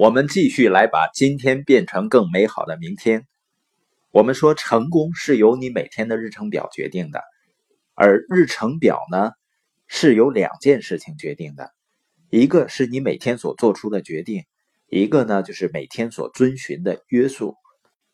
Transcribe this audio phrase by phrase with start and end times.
[0.00, 3.26] 我们继续来把今天变成更美好的明天。
[4.10, 7.20] 我们说，成功是由你每天的日程表决定的，
[7.94, 9.32] 而日程表呢，
[9.88, 11.74] 是由两件事情决定的，
[12.30, 14.44] 一个是你每天所做出的决定，
[14.88, 17.54] 一个呢就是每天所遵循的约束。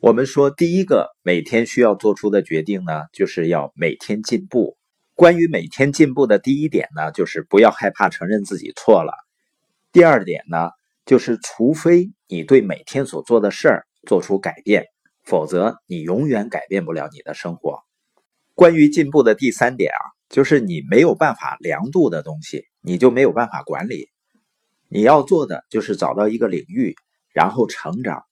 [0.00, 4.76] 我们说，第一个每天需要做出的决定呢，就是要每天进步。
[5.14, 9.12] 关于每天进步的第一点呢，就是不要害怕承认自己错了。
[9.92, 10.70] 第二点呢，
[11.08, 14.84] 就是除非你对每天所做的事儿做出改变，
[15.24, 17.80] 否则你永远改变不了你的生活。
[18.54, 24.10] 关于进步的第三点啊，就是你没有办法量度的东西，你就没有办法管理。
[24.90, 26.94] 你要做的就是找到一个领域，
[27.32, 28.22] 然后成长，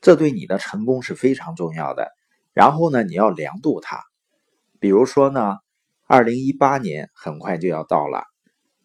[0.00, 2.12] 这对你的成功是非常重要的。
[2.52, 4.00] 然后呢，你要量度它。
[4.78, 5.56] 比如说呢，
[6.06, 8.22] 二零一八年很快就要到了，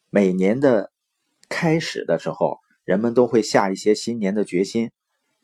[0.09, 0.91] 每年的。
[1.53, 2.59] 开始的时候，
[2.91, 4.91] 人们都会下一些新年的决心。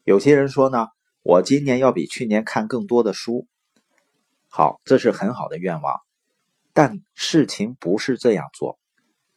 [0.04, 0.88] 有些人说呢，
[1.24, 3.48] 我今年要比去年看更多的书。
[4.50, 6.02] 好，这是很好的愿望，
[6.74, 8.78] 但事情不是这样做。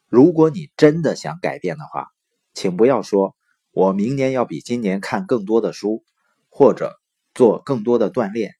[0.09, 2.09] 如果你真的想改变的话，
[2.53, 3.37] 请不要说
[3.71, 6.03] 我明年要比今年看更多的书，
[6.49, 6.99] 或者
[7.33, 8.55] 做更多的锻炼。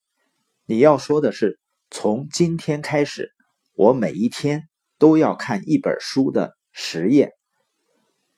[0.65, 1.59] 你要说的是，
[1.91, 3.33] 从今天开始，
[3.75, 7.33] 我每一天都要看一本书的十页。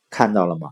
[0.08, 0.70] 看到了吗？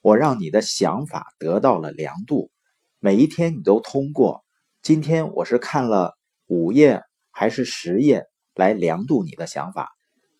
[0.00, 2.50] 我让你的想法得到了量度，
[2.98, 4.44] 每一天你都通过
[4.82, 9.90] 今天我是看了五页还是十页来量度你的想法，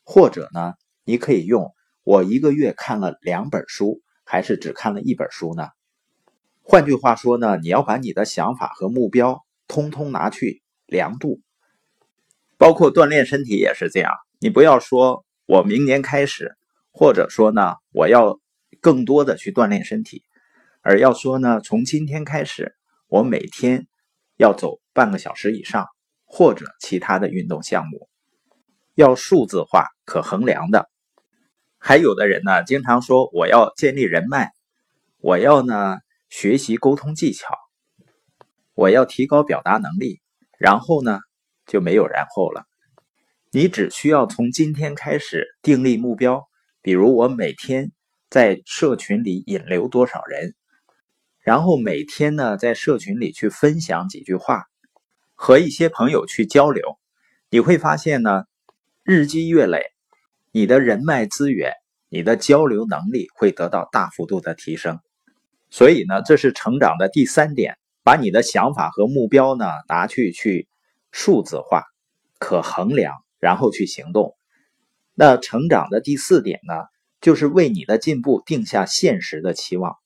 [0.05, 1.73] 或者呢，你可以用
[2.05, 5.69] 我一个月看了两本书还是只看了一本书呢？
[6.63, 11.41] 换句话说呢，你要把你的想法和目标通通拿去量度，
[12.57, 14.13] 包括锻炼身体也是这样。
[14.39, 16.55] 你不要说我明年开始。
[16.91, 18.41] 或者说呢，我要
[18.81, 20.23] 更多的去锻炼身体，
[20.83, 22.75] 而要说呢，从今天开始，
[23.09, 23.87] 我每天
[24.37, 25.87] 要走半个小时以上，
[26.25, 28.09] 或者其他的运动项目，
[28.95, 30.89] 要数字化、可衡量的。
[31.79, 34.51] 还有的人呢，经常说我要建立人脉，
[35.19, 37.57] 我要呢学习沟通技巧，
[38.75, 40.21] 我要提高表达能力，
[40.59, 41.21] 然后呢
[41.67, 42.65] 就没有然后了。
[43.51, 46.47] 你只需要从今天开始订立目标。
[46.81, 47.93] 比如我每天
[48.31, 50.55] 在社群里引流多少人，
[51.41, 54.65] 然后每天呢在社群里去分享几句话，
[55.35, 56.99] 和一些朋友去交流，
[57.49, 58.45] 你会发现呢，
[59.03, 59.83] 日积月累，
[60.53, 61.73] 你的人脉资源、
[62.11, 65.01] 你的交流能力会得到大幅度的提升。
[65.71, 70.69] 所以呢，这是成长的第三点，把你的想法和目标呢拿去去
[71.13, 71.85] 数字化、
[72.39, 74.37] 可衡量，然后去行动。
[75.15, 76.75] 那成长的第四点呢，
[77.21, 79.97] 就是为你的进步定下现实的期望，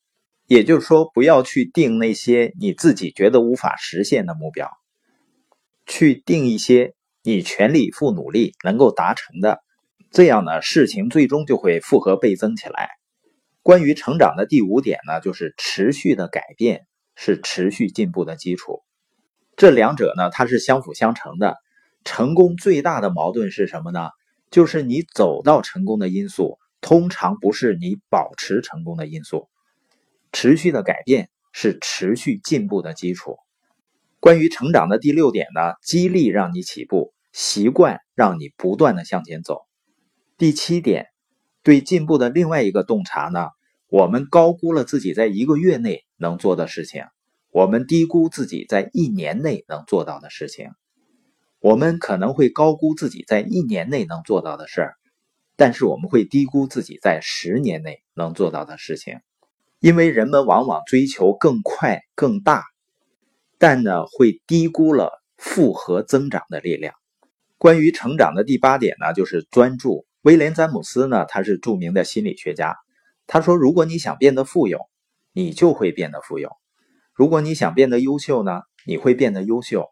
[0.47, 4.71] 也就是说，不要去定那些你自己觉得无法实现的目标，
[5.87, 9.63] 去定一些你全力以赴努力能够达成的，
[10.11, 12.89] 这样呢，事情最终就会复合倍增起来。
[13.63, 18.83] 关于成长的第五点呢，就是持续的改变是持续进步的基础，
[19.57, 21.57] 这两者呢，它是相辅相成的。
[22.05, 24.09] 成功最大的矛盾是什么呢？
[24.51, 29.49] 就是你走到成功的因素，通常不是你保持成功的因素。
[30.33, 33.37] 持续的改变是持续进步的基础。
[34.21, 39.63] 关于成长的第六点呢，激励让你起步，习惯让你不断的向前走。
[40.39, 41.07] 第七点，
[41.63, 43.49] 对进步的另外一个洞察呢，
[43.89, 47.05] 我们高估了自己在一个月内能做的事情，
[47.51, 50.71] 我们低估自己在一年内能做到的事情。
[51.61, 54.95] 我们可能会高估自己在一年内能做到的事儿，
[55.63, 59.21] 但是我们会低估自己在十年内能做到的事情，
[59.79, 62.65] 因为人们往往追求更快、更大，
[63.59, 66.97] 但呢会低估了复合增长的力量。
[67.59, 70.05] 关于成长的第八点呢，就是专注。
[70.23, 72.75] 威廉·詹姆斯呢，他是著名的心理学家，
[73.29, 74.81] 他说：“如果你想变得富有，
[75.33, 76.49] 你就会变得富有；
[77.15, 79.87] 如果你想变得优秀呢，你会变得优秀。”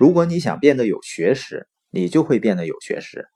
[0.00, 3.28] 如果你想变得有学识，你就会变得有学识。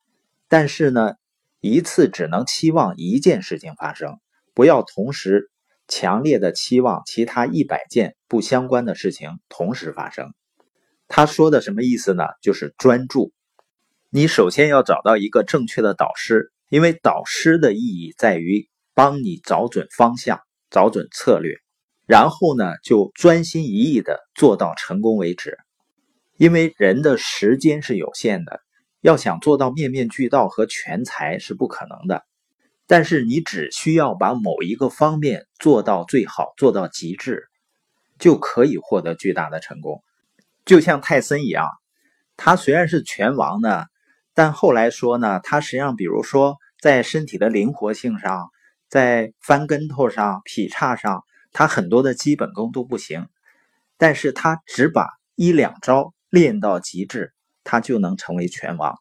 [0.48, 1.16] 但是呢，
[1.60, 4.18] 一次只能期望一件事情发生，
[4.54, 5.50] 不要同时
[5.88, 10.32] 强烈的期望其他一百件不相关的事情同时发生。
[11.08, 12.24] 他说的什么意思呢？
[12.42, 13.32] 就是专注。
[14.10, 21.54] 你首先要找到一个正确的导师，因为导师的意义在于帮你找准方向、找准策略，
[22.06, 25.58] 然后呢，就专心一意的做到成功为止。
[26.36, 28.60] 因为人的时间是有限的，
[29.06, 32.24] 要想做到面面俱到和全才是不可能的。
[32.88, 37.44] 但是你只需要把某一个方面做到最好，做到极致，
[38.18, 40.02] 就可以获得巨大的成功。
[40.64, 41.68] 就像泰森一样，
[42.36, 43.84] 他虽然是拳王呢，
[44.34, 48.50] 但后来说呢，他实际上比如说在身体的灵活性上，
[48.88, 51.22] 在翻跟头上、劈叉上，
[51.52, 53.28] 他很多的基本功都不行，
[53.98, 55.06] 但是他只把
[55.36, 57.32] 一两招练到极致，
[57.66, 58.96] 他就能成为拳王。